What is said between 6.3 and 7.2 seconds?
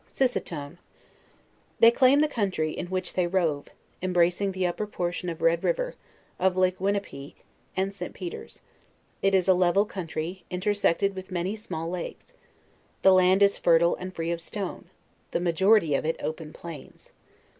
of lake Winni